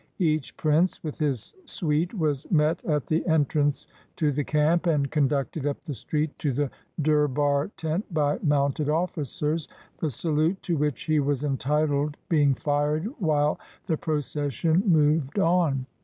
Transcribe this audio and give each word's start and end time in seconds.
Each 0.17 0.57
prince, 0.57 1.03
with 1.03 1.19
his 1.19 1.53
suite, 1.65 2.15
was 2.15 2.49
met 2.49 2.83
at 2.85 3.05
the 3.05 3.23
entrance 3.27 3.85
to 4.15 4.31
the 4.31 4.43
camp, 4.43 4.87
and 4.87 5.11
con 5.11 5.29
ducted 5.29 5.67
up 5.67 5.79
the 5.85 5.93
street 5.93 6.31
to 6.39 6.51
the 6.51 6.71
durbar 6.99 7.69
tent 7.77 8.11
by 8.11 8.39
mounted 8.41 8.89
officers, 8.89 9.67
the 9.99 10.09
salute 10.09 10.59
to 10.63 10.75
which 10.75 11.03
he 11.03 11.19
was 11.19 11.43
entitled 11.43 12.17
being 12.29 12.55
fired 12.55 13.03
while 13.19 13.59
the 13.85 13.95
procession 13.97 14.81
moved 14.87 15.37
on. 15.37 15.85